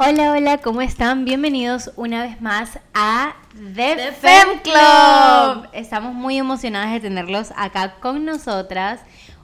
[0.00, 1.24] Hola, hola, ¿cómo están?
[1.24, 4.60] Bienvenidos una vez más a The, The Fem.
[4.60, 5.68] Club.
[5.72, 9.00] Estamos muy emocionadas de tenerlos acá con nosotras.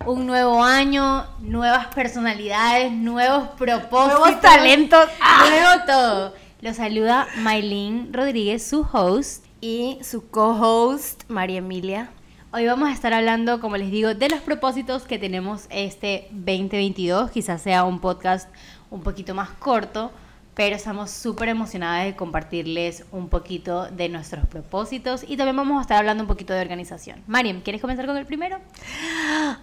[0.06, 4.20] Un nuevo año, nuevas personalidades, nuevos propósitos.
[4.20, 5.08] Nuevos talentos.
[5.20, 5.44] ¡Ah!
[5.48, 6.34] Nuevo todo.
[6.61, 9.44] Los saluda Maylin Rodríguez, su host.
[9.61, 12.11] Y su co-host, María Emilia.
[12.52, 17.32] Hoy vamos a estar hablando, como les digo, de los propósitos que tenemos este 2022.
[17.32, 18.48] Quizás sea un podcast
[18.90, 20.12] un poquito más corto,
[20.54, 25.82] pero estamos súper emocionadas de compartirles un poquito de nuestros propósitos y también vamos a
[25.82, 27.22] estar hablando un poquito de organización.
[27.26, 28.59] Mariam, ¿quieres comenzar con el primero?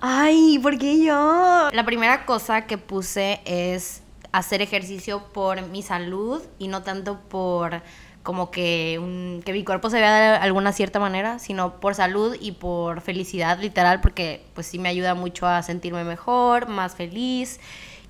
[0.02, 1.70] Ay, ¿por qué yo?
[1.72, 7.82] La primera cosa que puse es hacer ejercicio por mi salud y no tanto por
[8.24, 9.00] como que,
[9.44, 13.60] que mi cuerpo se vea de alguna cierta manera, sino por salud y por felicidad
[13.60, 17.60] literal, porque pues sí me ayuda mucho a sentirme mejor, más feliz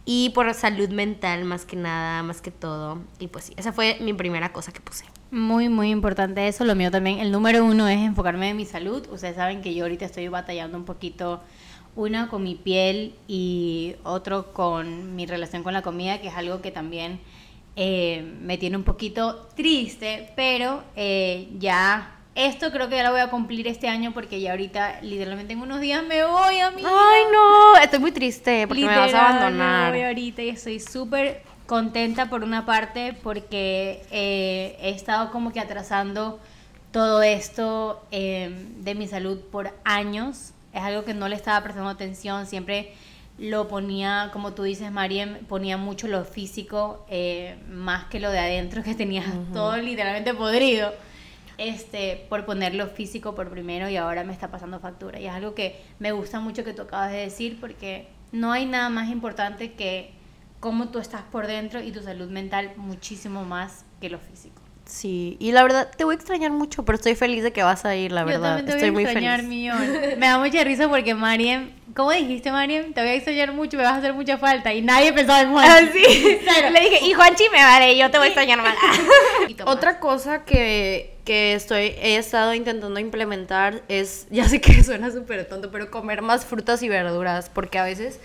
[0.05, 2.99] y por salud mental más que nada, más que todo.
[3.19, 5.05] Y pues sí, esa fue mi primera cosa que puse.
[5.31, 6.65] Muy, muy importante eso.
[6.65, 7.19] Lo mío también.
[7.19, 9.07] El número uno es enfocarme en mi salud.
[9.11, 11.41] Ustedes saben que yo ahorita estoy batallando un poquito,
[11.95, 16.61] uno con mi piel y otro con mi relación con la comida, que es algo
[16.61, 17.19] que también
[17.75, 22.17] eh, me tiene un poquito triste, pero eh, ya...
[22.33, 25.61] Esto creo que ya lo voy a cumplir este año porque ya ahorita literalmente en
[25.61, 29.05] unos días me voy a mi Ay, no, estoy muy triste porque me vas a
[29.07, 29.91] Literal, abandonar.
[29.91, 35.51] me voy ahorita y estoy súper contenta por una parte porque eh, he estado como
[35.51, 36.39] que atrasando
[36.91, 40.53] todo esto eh, de mi salud por años.
[40.73, 42.47] Es algo que no le estaba prestando atención.
[42.47, 42.93] Siempre
[43.37, 48.39] lo ponía, como tú dices, Mariem, ponía mucho lo físico eh, más que lo de
[48.39, 50.93] adentro que tenía todo literalmente podrido
[51.69, 55.19] este, por poner lo físico por primero y ahora me está pasando factura.
[55.19, 58.65] Y es algo que me gusta mucho que tú acabas de decir porque no hay
[58.65, 60.11] nada más importante que
[60.59, 64.61] cómo tú estás por dentro y tu salud mental muchísimo más que lo físico.
[64.85, 67.85] Sí, y la verdad te voy a extrañar mucho, pero estoy feliz de que vas
[67.85, 68.57] a ir, la Yo verdad.
[68.57, 69.49] también te estoy voy muy a extrañar, feliz.
[69.49, 70.19] millón.
[70.19, 72.91] Me da mucha risa porque Mariem, ¿cómo dijiste, Mariem?
[72.91, 74.73] Te voy a extrañar mucho, me vas a hacer mucha falta.
[74.73, 75.65] Y nadie pensaba en Juan.
[75.69, 76.01] Ah, sí.
[76.73, 78.75] Le dije, y Juanchi me vale, yo te voy a extrañar más.
[79.65, 85.47] Otra cosa que, que estoy, he estado intentando implementar es, ya sé que suena súper
[85.47, 88.19] tonto, pero comer más frutas y verduras, porque a veces,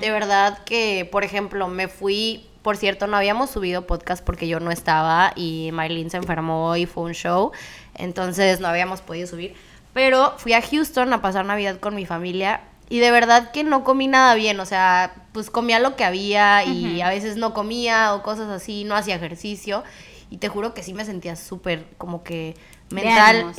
[0.00, 4.60] de verdad que, por ejemplo, me fui, por cierto, no habíamos subido podcast porque yo
[4.60, 7.52] no estaba y Maylin se enfermó y fue un show,
[7.94, 9.54] entonces no habíamos podido subir,
[9.94, 12.60] pero fui a Houston a pasar Navidad con mi familia.
[12.90, 16.64] Y de verdad que no comí nada bien, o sea, pues comía lo que había
[16.64, 19.84] y a veces no comía o cosas así, no hacía ejercicio.
[20.30, 22.54] Y te juro que sí me sentía súper como que
[22.90, 23.52] mental,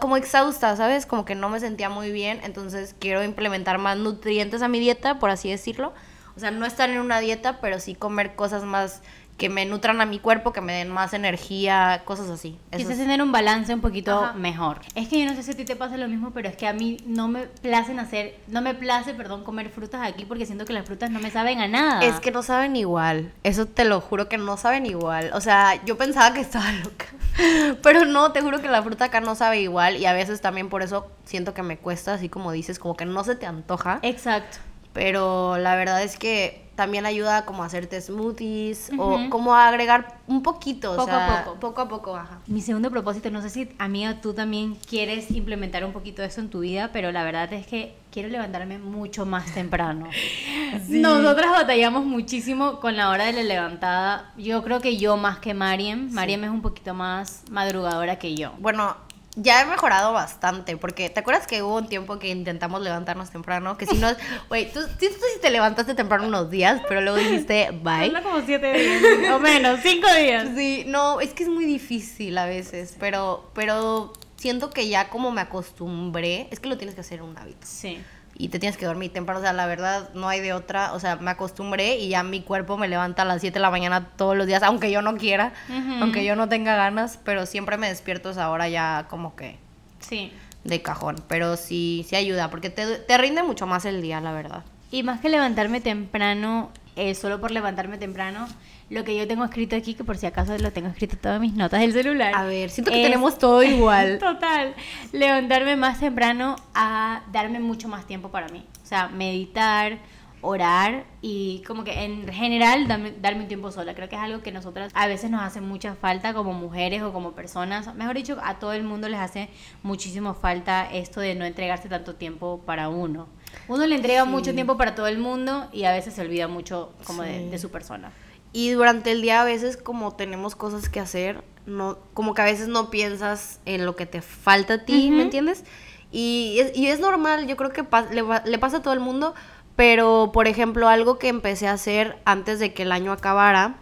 [0.00, 1.06] como exhausta, ¿sabes?
[1.06, 2.40] Como que no me sentía muy bien.
[2.42, 5.92] Entonces quiero implementar más nutrientes a mi dieta, por así decirlo.
[6.36, 9.02] O sea, no estar en una dieta, pero sí comer cosas más
[9.36, 12.56] que me nutran a mi cuerpo, que me den más energía, cosas así.
[12.70, 14.32] Eso es- tener un balance un poquito Ajá.
[14.34, 14.78] mejor.
[14.94, 16.66] Es que yo no sé si a ti te pasa lo mismo, pero es que
[16.68, 20.64] a mí no me placen hacer, no me place, perdón, comer frutas aquí porque siento
[20.64, 22.04] que las frutas no me saben a nada.
[22.04, 23.32] Es que no saben igual.
[23.42, 25.30] Eso te lo juro que no saben igual.
[25.34, 27.06] O sea, yo pensaba que estaba loca.
[27.82, 29.96] Pero no, te juro que la fruta acá no sabe igual.
[29.96, 33.04] Y a veces también por eso siento que me cuesta, así como dices, como que
[33.04, 33.98] no se te antoja.
[34.02, 34.58] Exacto.
[34.94, 40.18] Pero la verdad es que también ayuda como a hacerte smoothies o como a agregar
[40.26, 40.92] un poquito.
[40.92, 41.60] o Poco a poco.
[41.60, 42.40] Poco a poco, ajá.
[42.46, 46.40] Mi segundo propósito, no sé si amiga tú también quieres implementar un poquito de eso
[46.40, 50.08] en tu vida, pero la verdad es que quiero levantarme mucho más temprano.
[50.88, 54.32] Nosotras batallamos muchísimo con la hora de la levantada.
[54.36, 56.10] Yo creo que yo más que Mariem.
[56.12, 58.52] Mariem es un poquito más madrugadora que yo.
[58.58, 58.96] Bueno,
[59.36, 63.76] ya he mejorado bastante, porque ¿te acuerdas que hubo un tiempo que intentamos levantarnos temprano?
[63.76, 64.08] Que si no,
[64.48, 68.06] güey, tú, tú, tú sí te levantaste temprano unos días, pero luego dijiste bye.
[68.06, 69.02] Habla como siete días,
[69.32, 70.48] o menos, cinco días.
[70.56, 75.30] Sí, no, es que es muy difícil a veces, pero, pero siento que ya como
[75.30, 77.66] me acostumbré, es que lo tienes que hacer un hábito.
[77.66, 77.98] Sí.
[78.36, 80.98] Y te tienes que dormir temprano, o sea, la verdad no hay de otra, o
[81.00, 84.08] sea, me acostumbré y ya mi cuerpo me levanta a las 7 de la mañana
[84.16, 85.52] todos los días, aunque yo no quiera,
[86.00, 89.56] aunque yo no tenga ganas, pero siempre me despierto esa hora ya como que
[90.00, 90.32] Sí.
[90.64, 94.32] de cajón, pero sí, sí ayuda, porque te, te rinde mucho más el día, la
[94.32, 94.64] verdad.
[94.90, 98.48] Y más que levantarme temprano, eh, solo por levantarme temprano,
[98.94, 101.52] lo que yo tengo escrito aquí, que por si acaso lo tengo escrito todas mis
[101.54, 102.32] notas del celular.
[102.34, 104.18] A ver, siento que es- tenemos todo igual.
[104.20, 104.74] Total.
[105.12, 108.64] Levantarme más temprano a darme mucho más tiempo para mí.
[108.82, 109.98] O sea, meditar,
[110.40, 113.94] orar y como que en general darme, darme un tiempo sola.
[113.94, 117.12] Creo que es algo que nosotras a veces nos hace mucha falta como mujeres o
[117.14, 117.94] como personas.
[117.94, 119.48] Mejor dicho, a todo el mundo les hace
[119.82, 123.26] muchísimo falta esto de no entregarse tanto tiempo para uno.
[123.68, 124.28] Uno le entrega Sí.
[124.28, 127.58] mucho tiempo para todo el mundo y a veces se olvida mucho como de, de
[127.58, 128.12] su persona.
[128.54, 132.44] Y durante el día a veces como tenemos cosas que hacer, no, como que a
[132.44, 135.64] veces no piensas en lo que te falta a ti, ¿me entiendes?
[136.12, 139.34] Y es, y es normal, yo creo que le, le pasa a todo el mundo,
[139.74, 143.78] pero, por ejemplo, algo que empecé a hacer antes de que el año acabara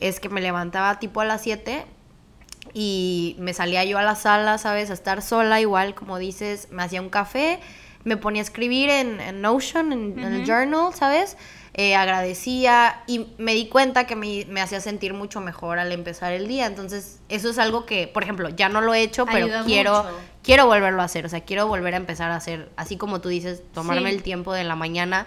[0.00, 1.84] es que me levantaba tipo a las 7
[2.72, 4.88] y me salía yo a la sala, ¿sabes?
[4.88, 7.60] A estar sola, igual como dices, me hacía un café,
[8.04, 11.36] me ponía a escribir en, Notion, en, el journal, ¿sabes?
[11.76, 16.32] Eh, agradecía y me di cuenta que me, me, hacía sentir mucho mejor al empezar
[16.32, 16.66] el día.
[16.66, 20.04] Entonces, eso es algo que, por ejemplo, ya no lo he hecho, pero quiero,
[20.44, 21.26] quiero volverlo a hacer.
[21.26, 24.52] O sea, quiero volver a empezar a hacer, así como tú dices, tomarme el tiempo
[24.52, 25.26] de la mañana.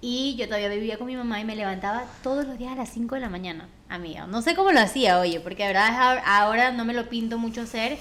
[0.02, 2.90] Y yo todavía vivía con mi mamá y me levantaba todos los días a las
[2.90, 4.28] 5 de la mañana, amiga.
[4.28, 7.66] No sé cómo lo hacía, oye, porque de verdad ahora no me lo pinto mucho
[7.66, 7.98] ser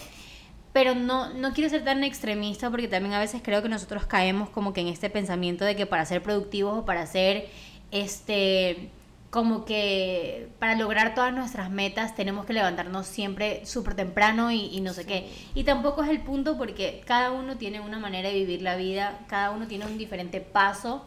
[0.72, 4.48] pero no, no quiero ser tan extremista porque también a veces creo que nosotros caemos
[4.50, 7.48] como que en este pensamiento de que para ser productivos o para ser
[7.90, 8.90] este
[9.30, 14.80] como que para lograr todas nuestras metas tenemos que levantarnos siempre súper temprano y, y,
[14.80, 15.28] no sé qué.
[15.54, 19.20] Y tampoco es el punto porque cada uno tiene una manera de vivir la vida,
[19.28, 21.06] cada uno tiene un diferente paso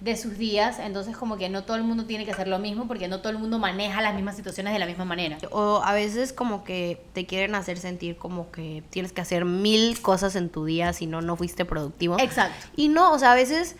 [0.00, 2.86] de sus días, entonces como que no todo el mundo tiene que hacer lo mismo
[2.86, 5.38] porque no todo el mundo maneja las mismas situaciones de la misma manera.
[5.50, 10.00] O a veces como que te quieren hacer sentir como que tienes que hacer mil
[10.02, 12.18] cosas en tu día si no, no fuiste productivo.
[12.20, 12.66] Exacto.
[12.76, 13.76] Y no, o sea, a veces...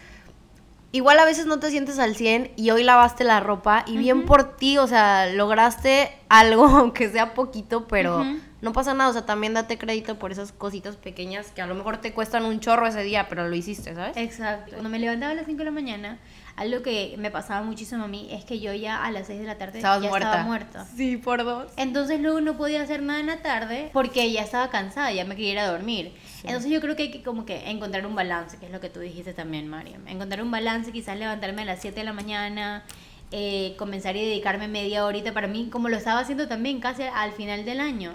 [0.93, 4.25] Igual a veces no te sientes al 100 y hoy lavaste la ropa y bien
[4.25, 8.25] por ti, o sea, lograste algo, aunque sea poquito, pero
[8.61, 11.75] no pasa nada, o sea, también date crédito por esas cositas pequeñas que a lo
[11.75, 14.17] mejor te cuestan un chorro ese día, pero lo hiciste, ¿sabes?
[14.17, 14.73] Exacto.
[14.73, 16.19] Cuando me levantaba a las 5 de la mañana,
[16.57, 19.47] algo que me pasaba muchísimo a mí es que yo ya a las 6 de
[19.47, 20.87] la tarde ya estaba muerta.
[20.97, 21.71] Sí, por dos.
[21.77, 25.37] Entonces luego no podía hacer nada en la tarde porque ya estaba cansada, ya me
[25.37, 26.15] quería ir a dormir.
[26.43, 28.89] Entonces yo creo que hay que como que encontrar un balance, que es lo que
[28.89, 30.09] tú dijiste también, Mariam.
[30.09, 32.85] Encontrar un balance, quizás levantarme a las 7 de la mañana,
[33.33, 37.33] eh, comenzar y dedicarme media horita para mí, como lo estaba haciendo también casi al
[37.33, 38.13] final del año,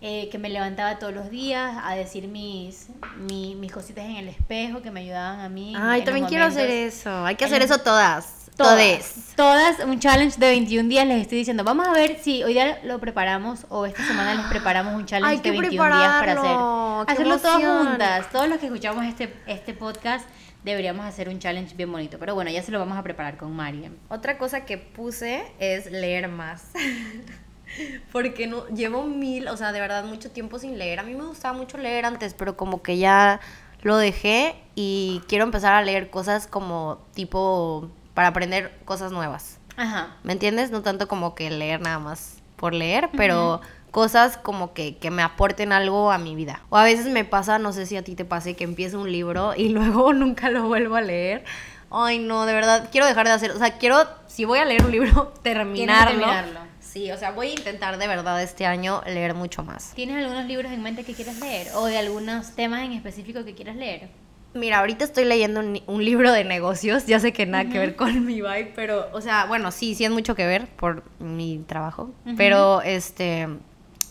[0.00, 2.88] eh, que me levantaba todos los días a decir mis,
[3.28, 5.74] mis, cositas en el espejo que me ayudaban a mí.
[5.76, 8.36] Ay, también quiero hacer eso, hay que hacer eso todas.
[8.56, 11.62] Todas, todas, un challenge de 21 días les estoy diciendo.
[11.62, 15.42] Vamos a ver si hoy día lo preparamos o esta semana les preparamos un challenge
[15.42, 17.12] de 21 días para hacer.
[17.12, 18.30] Hacerlo todas juntas.
[18.32, 20.26] Todos los que escuchamos este, este podcast
[20.66, 22.18] deberíamos hacer un challenge bien bonito.
[22.18, 23.94] Pero bueno, ya se lo vamos a preparar con Mariam.
[24.08, 26.72] Otra cosa que puse es leer más.
[28.12, 30.98] Porque no, llevo mil, o sea, de verdad mucho tiempo sin leer.
[30.98, 33.40] A mí me gustaba mucho leer antes, pero como que ya
[33.82, 39.58] lo dejé y quiero empezar a leer cosas como tipo para aprender cosas nuevas.
[39.76, 40.16] Ajá.
[40.24, 40.70] ¿Me entiendes?
[40.70, 43.60] No tanto como que leer nada más por leer, pero
[43.96, 46.60] cosas como que, que, me aporten algo a mi vida.
[46.68, 49.10] O a veces me pasa, no sé si a ti te pase, que empiezo un
[49.10, 51.44] libro y luego nunca lo vuelvo a leer.
[51.90, 54.84] Ay, no, de verdad, quiero dejar de hacer, o sea, quiero, si voy a leer
[54.84, 56.10] un libro, terminarlo.
[56.10, 56.60] terminarlo.
[56.78, 59.94] Sí, o sea, voy a intentar de verdad este año leer mucho más.
[59.94, 61.68] ¿Tienes algunos libros en mente que quieras leer?
[61.76, 64.10] ¿O de algunos temas en específico que quieras leer?
[64.52, 68.26] Mira, ahorita estoy leyendo un, libro de negocios, ya sé que nada que ver con
[68.26, 72.10] mi vibe, pero, o sea, bueno, sí, sí es mucho que ver por mi trabajo,
[72.36, 73.48] pero este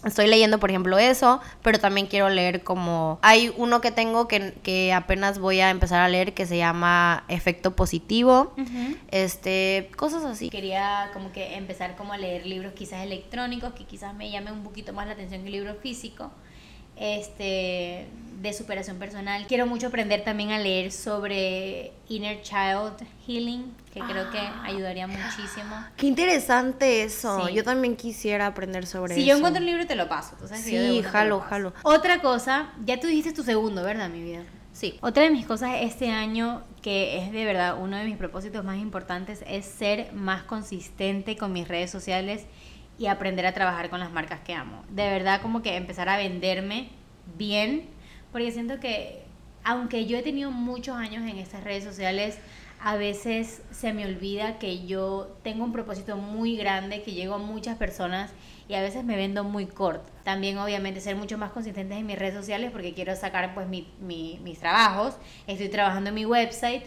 [0.05, 3.19] Estoy leyendo, por ejemplo, eso, pero también quiero leer como...
[3.21, 7.25] Hay uno que tengo que, que apenas voy a empezar a leer que se llama
[7.27, 8.53] Efecto Positivo,
[9.09, 10.49] este, cosas así.
[10.49, 14.63] Quería como que empezar como a leer libros quizás electrónicos, que quizás me llamen un
[14.63, 16.31] poquito más la atención que el libro físico
[16.97, 18.07] este,
[18.41, 19.45] de superación personal.
[19.47, 24.63] Quiero mucho aprender también a leer sobre Inner Child Healing, que creo que ah.
[24.63, 25.75] ayudaría muchísimo.
[25.97, 27.49] Qué interesante eso.
[27.49, 29.21] Yo también quisiera aprender sobre eso.
[29.21, 30.35] Si yo encuentro un libro, te lo paso.
[30.53, 31.73] sí, jalo, jalo.
[31.83, 34.43] Otra cosa, ya tú dijiste tu segundo, ¿verdad, mi vida?
[34.73, 34.99] Sí.
[35.01, 38.77] Otra de mis cosas este año, que es de verdad uno de mis propósitos más
[38.77, 42.45] importantes, es ser más consistente con mis redes sociales
[42.97, 44.83] y aprender a trabajar con las marcas que amo.
[44.89, 46.89] De verdad como que empezar a venderme
[47.37, 47.87] bien,
[48.31, 49.23] porque siento que
[49.63, 52.37] aunque yo he tenido muchos años en estas redes sociales,
[52.79, 57.39] a veces se me olvida que yo tengo un propósito muy grande, que llego a
[57.39, 58.31] muchas personas
[58.67, 60.11] y a veces me vendo muy corto.
[60.23, 63.87] También obviamente ser mucho más consistentes en mis redes sociales porque quiero sacar pues mi,
[63.99, 65.15] mi, mis trabajos,
[65.47, 66.83] estoy trabajando en mi website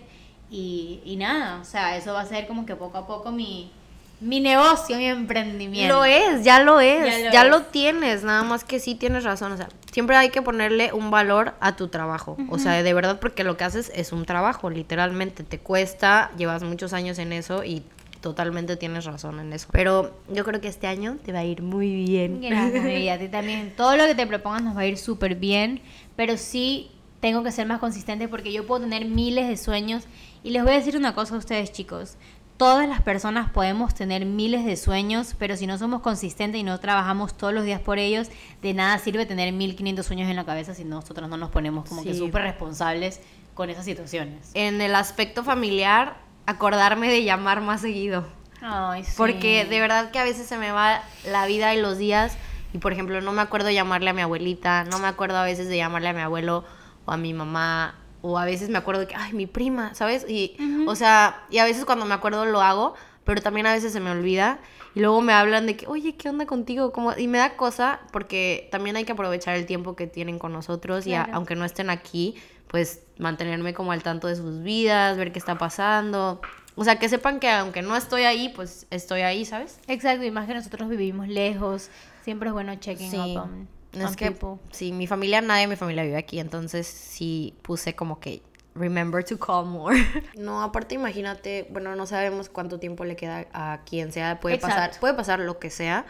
[0.50, 3.73] y, y nada, o sea, eso va a ser como que poco a poco mi,
[4.21, 5.95] mi negocio, mi emprendimiento.
[5.95, 9.57] Lo es, ya lo es, ya lo, tienes, nada más que sí tienes razón, o
[9.57, 13.45] sea, siempre hay que ponerle un valor a tu trabajo, o sea, de verdad porque
[13.45, 17.83] lo que haces es un trabajo, literalmente, te cuesta, llevas muchos años en eso y
[18.21, 19.69] totalmente tienes razón en eso.
[19.71, 22.41] Pero yo creo que este año te va a ir muy bien.
[22.41, 23.73] Gracias, y a ti también.
[23.77, 25.81] Todo lo que te propongas nos va a ir súper bien,
[26.17, 30.05] pero sí tengo que ser más consistente porque yo puedo tener miles de sueños
[30.43, 32.17] y les voy a decir una cosa a ustedes, chicos
[32.59, 36.79] todas las personas podemos tener miles de sueños, pero si no somos consistentes y no
[36.81, 38.29] trabajamos todos los días por ellos,
[38.61, 42.03] de nada sirve tener 1500 sueños en la cabeza si nosotros no nos ponemos como
[42.03, 43.21] que súper responsables
[43.55, 44.50] con esas situaciones.
[44.55, 48.27] En el aspecto familiar, acordarme de llamar más seguido.
[48.61, 49.12] Ay, sí.
[49.17, 52.37] Porque de verdad que a veces se me va la vida y los días
[52.75, 55.69] y por ejemplo no me acuerdo llamarle a mi abuelita, no me acuerdo a veces
[55.69, 56.65] de llamarle a mi abuelo
[57.07, 60.25] o a mi mamá o a veces me acuerdo de que, ay, mi prima, ¿sabes?
[60.29, 60.57] Y,
[60.87, 62.95] o sea, y a veces cuando me acuerdo lo hago,
[63.25, 64.59] pero también a veces se me olvida.
[64.95, 66.93] Y luego me hablan de que, oye, ¿qué onda contigo?
[66.93, 70.53] Como, y me da cosa porque también hay que aprovechar el tiempo que tienen con
[70.53, 72.35] nosotros y aunque no estén aquí,
[72.67, 76.41] pues mantenerme como al tanto de sus vidas, ver qué está pasando.
[76.75, 79.79] O sea, que sepan que aunque no estoy ahí, pues estoy ahí, ¿sabes?
[79.89, 81.91] Exacto, y más que nosotros vivimos lejos,
[82.23, 83.49] siempre es bueno checking up
[83.92, 84.35] es que,
[84.71, 88.42] sí, mi familia, nadie de mi familia vive aquí, entonces sí puse como que
[88.75, 89.97] remember to call more.
[90.37, 94.92] No, aparte imagínate, bueno, no sabemos cuánto tiempo le queda a quien sea, puede pasar,
[95.00, 96.07] puede pasar lo que sea.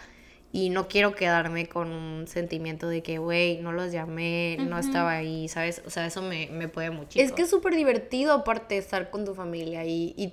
[0.51, 5.13] Y no quiero quedarme con un sentimiento de que, güey, no los llamé, no estaba
[5.13, 5.83] ahí, ¿sabes?
[5.85, 7.23] O sea, eso me, me puede muchísimo.
[7.27, 10.33] Es que es súper divertido, aparte, estar con tu familia y, y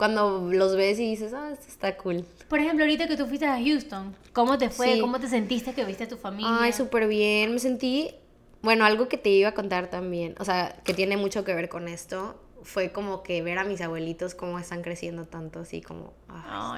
[0.00, 2.24] cuando los ves y dices, ah, esto está cool.
[2.48, 4.98] Por ejemplo, ahorita que tú fuiste a Houston, ¿cómo te fue?
[4.98, 6.56] ¿Cómo te sentiste que viste a tu familia?
[6.58, 7.52] Ay, súper bien.
[7.52, 8.14] Me sentí,
[8.62, 11.68] bueno, algo que te iba a contar también, o sea, que tiene mucho que ver
[11.68, 16.14] con esto, fue como que ver a mis abuelitos cómo están creciendo tanto, así como,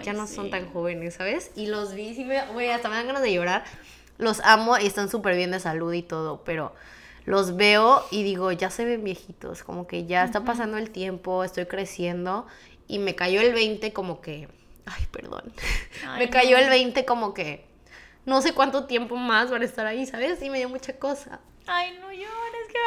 [0.02, 1.52] ya no son tan jóvenes, ¿sabes?
[1.54, 3.62] Y los vi, y me, güey, hasta me dan ganas de llorar.
[4.18, 6.74] Los amo y están súper bien de salud y todo, pero
[7.24, 11.44] los veo y digo, ya se ven viejitos, como que ya está pasando el tiempo,
[11.44, 12.48] estoy creciendo
[12.92, 14.48] y me cayó el 20 como que,
[14.84, 15.50] ay, perdón,
[16.18, 17.64] me cayó el 20 como que
[18.26, 20.42] no sé cuánto tiempo más van a estar ahí, ¿sabes?
[20.42, 21.40] Y me dio mucha cosa.
[21.66, 22.78] Ay, no llores, que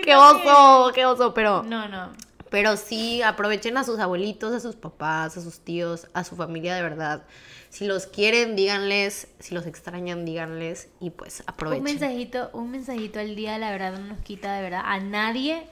[0.04, 2.14] qué oso, qué oso, pero no, no.
[2.48, 6.74] Pero sí, aprovechen a sus abuelitos, a sus papás, a sus tíos, a su familia
[6.76, 7.24] de verdad.
[7.68, 9.28] Si los quieren, díganles.
[9.38, 10.88] Si los extrañan, díganles.
[10.98, 11.82] Y pues aprovechen.
[11.82, 15.68] Un mensajito, un mensajito al día, la verdad, no nos quita de verdad a nadie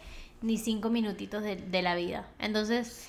[0.47, 2.29] ni cinco minutitos de, la vida.
[2.39, 3.09] Entonces,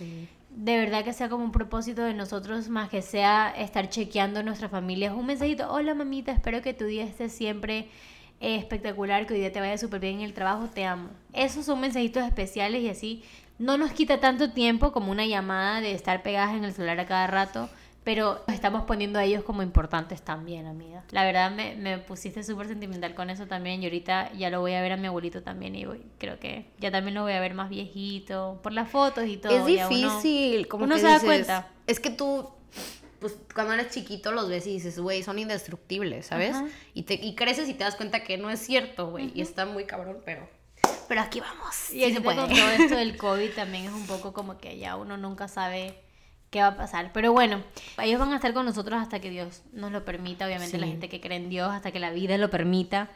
[0.49, 4.69] de verdad que sea como un propósito de nosotros, más que sea estar chequeando nuestra
[4.69, 5.09] familia.
[5.09, 7.89] Es un mensajito, hola mamita, espero que tu día esté siempre
[8.39, 11.09] espectacular, que hoy día te vaya súper bien en el trabajo, te amo.
[11.31, 13.23] Esos son mensajitos especiales y así
[13.59, 17.05] no nos quita tanto tiempo como una llamada de estar pegadas en el celular a
[17.05, 17.69] cada rato
[18.07, 21.03] pero estamos poniendo a ellos como importantes también, amiga.
[21.11, 24.75] La verdad me, me pusiste súper sentimental con eso también y ahorita ya lo voy
[24.75, 27.41] a ver a mi abuelito también y voy, creo que ya también lo voy a
[27.41, 29.51] ver más viejito, por las fotos y todo.
[29.51, 31.67] Es difícil, como uno se da cuenta.
[31.85, 32.49] Es que tú
[33.19, 36.55] pues cuando eres chiquito los ves y dices, güey, son indestructibles, ¿sabes?
[36.93, 39.33] Y, te, y creces y te das cuenta que no es cierto, güey.
[39.35, 40.47] Y está muy cabrón, pero...
[41.09, 41.91] Pero aquí vamos.
[41.91, 45.17] Y sí con todo esto del COVID también es un poco como que ya uno
[45.17, 46.06] nunca sabe
[46.49, 47.11] qué va a pasar.
[47.13, 47.63] Pero bueno,
[48.01, 51.09] ellos van a estar con nosotros hasta que Dios nos lo permita, obviamente la gente
[51.09, 53.09] que cree en Dios, hasta que la vida lo permita.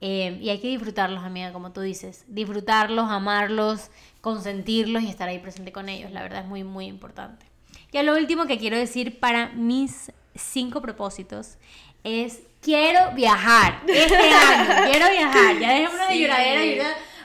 [0.00, 2.24] Eh, y hay que disfrutarlos, amiga, como tú dices.
[2.26, 6.10] Disfrutarlos, amarlos, consentirlos y estar ahí presente con ellos.
[6.10, 7.46] La verdad es muy, muy importante.
[7.92, 11.58] Y lo último que quiero decir para mis cinco propósitos
[12.04, 14.90] es quiero viajar este año.
[14.90, 15.58] quiero viajar.
[15.58, 16.78] Ya dejémonos de lloradera y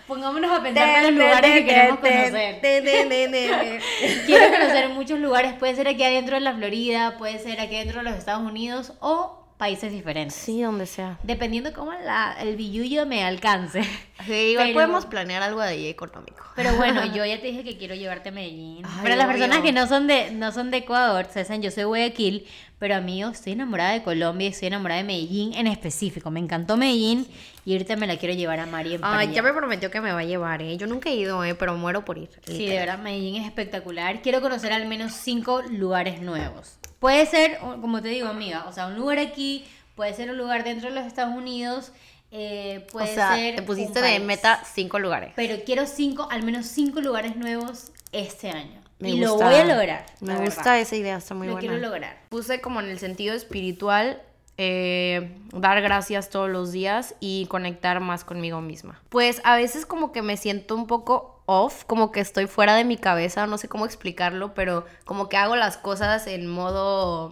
[0.08, 2.60] Pongámonos a pensar en los lugares que queremos conocer.
[4.26, 5.54] Quiero conocer muchos lugares.
[5.54, 8.94] Puede ser aquí adentro de la Florida, puede ser aquí adentro de los Estados Unidos
[9.00, 10.36] o países diferentes.
[10.36, 11.18] Sí, donde sea.
[11.24, 13.84] Dependiendo cómo la, el billullo me alcance.
[14.26, 16.44] Sí, igual podemos planear algo de ahí económico.
[16.56, 18.84] Pero bueno, yo ya te dije que quiero llevarte a Medellín.
[19.02, 22.46] Para las personas que no son de no son de Ecuador, saben, yo soy Guayaquil,
[22.80, 26.30] pero a mí yo estoy enamorada de Colombia y estoy enamorada de Medellín en específico.
[26.32, 27.28] Me encantó Medellín
[27.66, 30.12] y ahorita me la quiero llevar a Mari en Ay, ya me prometió que me
[30.14, 30.78] va a llevar, ¿eh?
[30.78, 31.56] Yo nunca he ido, ¿eh?
[31.56, 32.30] Pero muero por ir.
[32.46, 34.22] Sí, de verdad, Medellín es espectacular.
[34.22, 36.78] Quiero conocer al menos cinco lugares nuevos.
[37.00, 40.64] puede ser, como te digo, amiga, o sea, un lugar aquí, puede ser un lugar
[40.64, 41.92] dentro de los Estados Unidos,
[42.32, 45.34] eh, puede o sea, ser te pusiste de meta cinco lugares.
[45.36, 48.82] Pero quiero cinco, al menos cinco lugares nuevos este año.
[49.00, 49.46] Me y lo gusta.
[49.50, 50.06] voy a lograr.
[50.22, 50.80] Me gusta verdad.
[50.80, 51.68] esa idea, está muy Lo buena.
[51.68, 52.18] quiero lograr.
[52.30, 54.22] Puse como en el sentido espiritual,
[54.58, 59.02] eh, dar gracias todos los días y conectar más conmigo misma.
[59.10, 62.84] Pues a veces como que me siento un poco off, como que estoy fuera de
[62.86, 67.30] mi cabeza, no sé cómo explicarlo, pero como que hago las cosas en modo,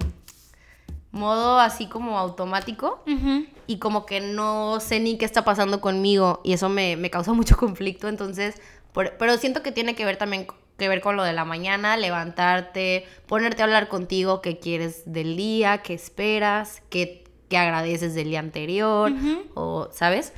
[1.11, 3.01] modo así como automático
[3.67, 7.33] y como que no sé ni qué está pasando conmigo y eso me, me causa
[7.33, 8.61] mucho conflicto, entonces,
[8.93, 11.97] por- pero siento que tiene que ver también que ver con lo de la mañana,
[11.97, 18.29] levantarte, ponerte a hablar contigo, qué quieres del día, qué esperas, qué, qué agradeces del
[18.29, 19.11] día anterior,
[19.53, 20.33] o, ¿sabes?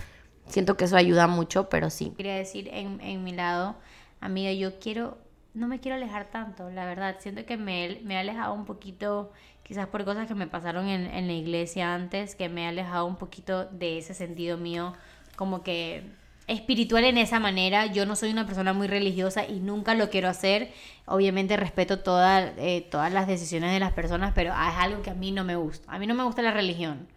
[0.47, 2.13] Siento que eso ayuda mucho, pero sí.
[2.17, 3.75] Quería decir en, en mi lado,
[4.19, 5.17] amiga, yo quiero,
[5.53, 7.15] no me quiero alejar tanto, la verdad.
[7.19, 9.31] Siento que me, me he alejado un poquito,
[9.63, 13.05] quizás por cosas que me pasaron en, en la iglesia antes, que me he alejado
[13.05, 14.93] un poquito de ese sentido mío,
[15.35, 16.03] como que
[16.47, 17.85] espiritual en esa manera.
[17.87, 20.71] Yo no soy una persona muy religiosa y nunca lo quiero hacer.
[21.05, 25.15] Obviamente respeto toda, eh, todas las decisiones de las personas, pero es algo que a
[25.15, 25.91] mí no me gusta.
[25.91, 27.07] A mí no me gusta la religión.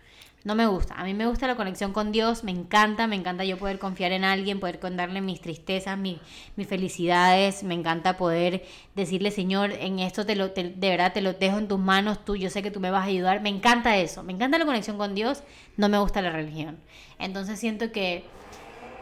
[0.45, 0.95] No me gusta.
[0.95, 2.45] A mí me gusta la conexión con Dios.
[2.45, 6.21] Me encanta, me encanta yo poder confiar en alguien, poder contarle mis tristezas, mi-
[6.57, 7.65] mis felicidades.
[7.65, 11.67] Me encanta poder decirle, Señor, en esto te lo, de verdad te lo dejo en
[11.69, 12.25] tus manos.
[12.25, 13.43] Tú, yo sé que tú me vas a ayudar.
[13.43, 14.23] Me encanta eso.
[14.23, 15.43] Me encanta la conexión con Dios.
[15.77, 16.79] No me gusta la religión.
[17.19, 18.25] Entonces siento que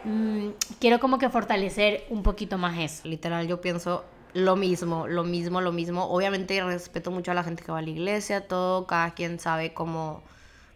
[0.07, 0.49] mm,
[0.81, 3.07] quiero como que fortalecer un poquito más eso.
[3.09, 6.05] Literal, yo pienso lo mismo, lo mismo, lo mismo.
[6.05, 9.73] Obviamente respeto mucho a la gente que va a la iglesia, todo, cada quien sabe
[9.75, 10.23] cómo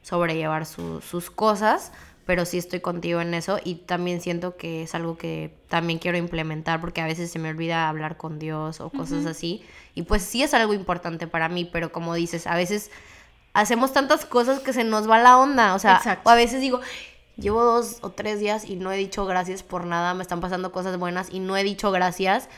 [0.03, 1.93] sobrellevar su- sus cosas,
[2.27, 6.17] pero sí estoy contigo en eso y también siento que es algo que también quiero
[6.17, 9.63] implementar porque a veces se me olvida hablar con Dios o cosas así.
[9.95, 12.91] Y pues sí es algo importante para mí, pero como dices, a veces
[13.53, 16.29] hacemos tantas cosas que se nos va la onda, o sea, Exacto.
[16.29, 16.81] o a veces digo,
[17.41, 20.73] llevo dos o tres días y no he dicho gracias por nada, me están pasando
[20.73, 22.49] cosas buenas y no he dicho gracias.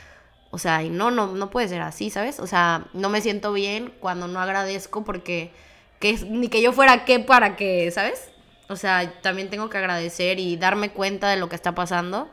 [0.50, 2.38] O sea, y no, no, no puede ser así, ¿sabes?
[2.38, 5.52] O sea, no me siento bien cuando no agradezco porque
[5.98, 8.30] que ni que yo fuera qué para que, ¿sabes?
[8.68, 12.28] O sea, también tengo que agradecer y darme cuenta de lo que está pasando.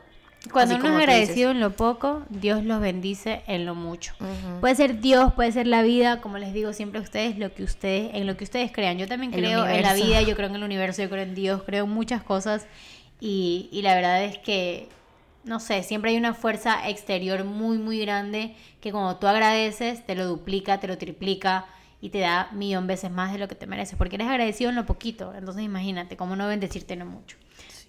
[0.52, 4.14] Cuando Así uno es agradecido en lo poco, Dios los bendice en lo mucho.
[4.60, 7.62] Puede ser Dios, puede ser la vida, como les digo siempre a ustedes, lo que
[7.62, 8.96] ustedes, en lo que ustedes crean.
[8.98, 11.34] Yo también El creo en la vida, yo creo en el universo, yo creo en
[11.34, 12.66] Dios, creo en muchas cosas
[13.20, 14.88] y, y la verdad es que,
[15.44, 20.14] no sé, siempre hay una fuerza exterior muy, muy grande que cuando tú agradeces, te
[20.14, 21.66] lo duplica, te lo triplica
[22.00, 24.76] y te da millón veces más de lo que te mereces, porque eres agradecido en
[24.76, 27.36] lo poquito, entonces imagínate, cómo no bendecirte en lo mucho.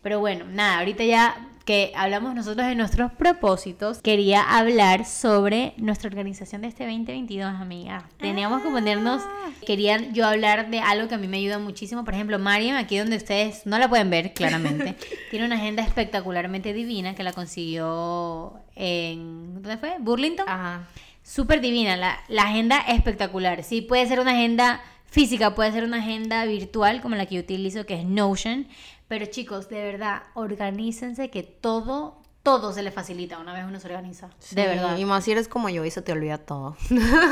[0.02, 6.08] Pero bueno, nada, ahorita ya que hablamos nosotros de nuestros propósitos, quería hablar sobre nuestra
[6.10, 8.10] organización de este 2022, amiga.
[8.18, 9.22] Teníamos que ponernos,
[9.66, 12.04] querían yo hablar de algo que a mí me ayuda muchísimo.
[12.04, 14.96] Por ejemplo, Mariam, aquí donde ustedes no la pueden ver claramente,
[15.30, 19.96] tiene una agenda espectacularmente divina que la consiguió en, ¿dónde fue?
[20.00, 20.50] Burlington.
[20.50, 20.88] Ajá.
[21.24, 23.64] Súper divina, la, la agenda espectacular.
[23.64, 27.42] Sí, puede ser una agenda física, puede ser una agenda virtual como la que yo
[27.42, 28.68] utilizo, que es Notion.
[29.12, 33.88] Pero chicos, de verdad, organícense que todo, todo se le facilita una vez uno se
[33.88, 34.30] organiza.
[34.52, 34.98] de verdad.
[34.98, 36.78] Y más si eres como yo y se te olvida todo.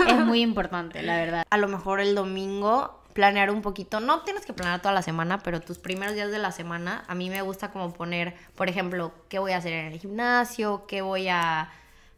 [0.05, 1.45] Es muy importante, la verdad.
[1.49, 5.39] a lo mejor el domingo planear un poquito, no tienes que planear toda la semana,
[5.39, 9.13] pero tus primeros días de la semana, a mí me gusta como poner, por ejemplo,
[9.29, 11.71] qué voy a hacer en el gimnasio, qué voy a,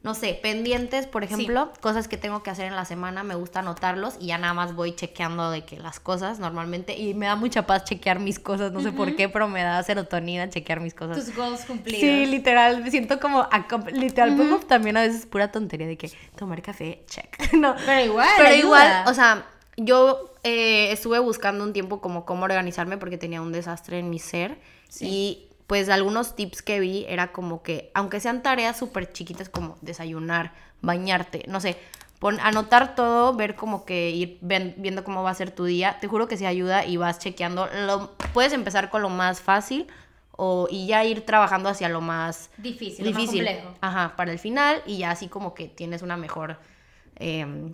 [0.03, 3.59] no sé, pendientes, por ejemplo, cosas que tengo que hacer en la semana, me gusta
[3.59, 7.35] anotarlos y ya nada más voy chequeando de que las cosas normalmente, y me da
[7.35, 10.95] mucha paz chequear mis cosas, no sé por qué, pero me da serotonina chequear mis
[10.95, 11.23] cosas.
[11.23, 12.01] Tus goals cumplidos.
[12.01, 13.47] Sí, literal, me siento como,
[13.93, 17.53] literal, pongo también a veces pura tontería de que tomar café, check.
[17.53, 18.59] no, Pero igual, pero ayuda.
[18.59, 19.45] igual, o sea,
[19.77, 24.17] yo eh, estuve buscando un tiempo como cómo organizarme porque tenía un desastre en mi
[24.17, 24.59] ser.
[24.89, 25.05] Sí.
[25.05, 29.77] Y pues algunos tips que vi era como que, aunque sean tareas súper chiquitas como
[29.79, 31.77] desayunar, bañarte, no sé,
[32.19, 35.97] pon, anotar todo, ver como que ir ven- viendo cómo va a ser tu día,
[36.01, 37.69] te juro que sí ayuda y vas chequeando.
[37.87, 39.87] Lo, puedes empezar con lo más fácil
[40.33, 43.73] o, y ya ir trabajando hacia lo más Difícil, lo más complejo.
[43.79, 46.57] Ajá, para el final y ya así como que tienes una mejor
[47.15, 47.71] em,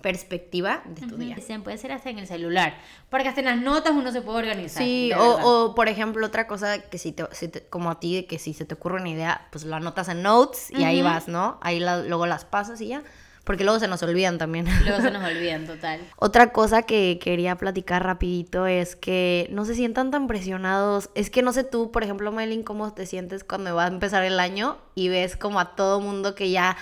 [0.00, 1.34] perspectiva de tu día.
[1.34, 2.74] Dicen, puede ser hasta en el celular.
[3.10, 4.82] Porque hasta en las notas uno se puede organizar.
[4.82, 8.38] Sí, o, por ejemplo otra cosa que si te, si te- como a ti, que
[8.38, 11.08] si se te ocurre una idea, pues lo anotas en notes y ahí Ujú.
[11.08, 11.58] vas, ¿no?
[11.62, 13.02] Ahí la- luego las pasas y ya,
[13.44, 14.66] porque luego se nos olvidan también.
[14.84, 16.00] Luego se nos olvidan, total.
[16.16, 21.10] Otra cosa que quería platicar rapidito es que no se sientan tan presionados.
[21.14, 24.24] Es que no sé tú, por ejemplo, Maylin, cómo te sientes cuando va a empezar
[24.24, 26.76] el año y ves como a todo mundo que ya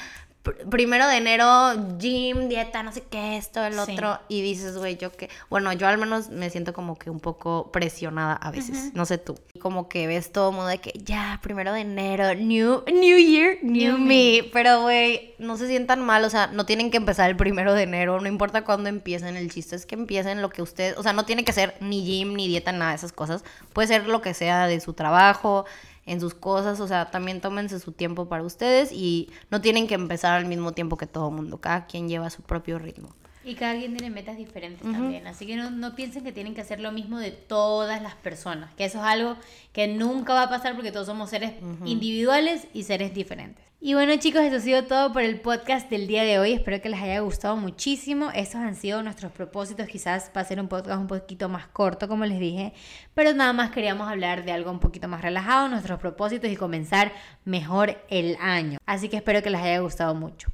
[0.53, 5.11] primero de enero, gym, dieta, no sé qué, esto, el otro, y dices, güey, yo
[5.13, 9.07] que, bueno, yo al menos me siento como que un poco presionada a veces, no
[9.07, 13.19] sé tú, como que ves todo mundo de que ya, primero de enero, new, new
[13.19, 14.51] year, new, me.
[14.53, 17.85] pero güey, no se sientan mal, o sea, no tienen que empezar el primero de
[17.85, 21.13] enero, no importa cuándo empiecen, el chiste es que empiecen lo que ustedes, o sea,
[21.13, 24.21] no tiene que ser ni gym, ni dieta, nada de esas cosas, puede ser lo
[24.21, 25.65] que sea de su trabajo,
[26.07, 29.95] en sus cosas, o sea, también tómense su tiempo para ustedes y no tienen que
[29.95, 33.09] empezar al mismo tiempo que todo el mundo, cada quien lleva su propio ritmo.
[33.45, 36.63] Y cada quien tiene metas diferentes también, así que no, no, piensen que tienen que
[36.63, 39.37] hacer lo mismo de todas las personas, que eso es algo
[39.73, 41.53] que nunca va a pasar porque todos somos seres
[41.85, 43.63] individuales y seres diferentes.
[43.87, 46.55] Y bueno chicos, eso ha sido todo por el podcast del día de hoy.
[46.55, 48.31] Espero que les haya gustado muchísimo.
[48.31, 49.87] Estos han sido nuestros propósitos.
[49.89, 52.73] Quizás va a ser un podcast un poquito más corto, como les dije.
[53.13, 57.13] Pero nada más queríamos hablar de algo un poquito más relajado, nuestros propósitos y comenzar
[57.45, 58.79] mejor el año.
[58.87, 60.49] Así que espero que les haya gustado mucho.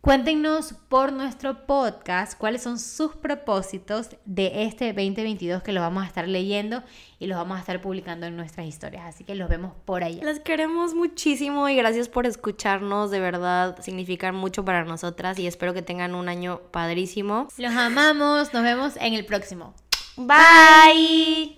[0.00, 6.06] Cuéntenos por nuestro podcast cuáles son sus propósitos de este 2022 que los vamos a
[6.06, 6.84] estar leyendo
[7.18, 9.04] y los vamos a estar publicando en nuestras historias.
[9.06, 10.24] Así que los vemos por allá.
[10.24, 13.10] Las queremos muchísimo y gracias por escucharnos.
[13.10, 17.48] De verdad, significan mucho para nosotras y espero que tengan un año padrísimo.
[17.58, 18.54] Los amamos.
[18.54, 19.74] Nos vemos en el próximo.
[20.16, 21.57] Bye.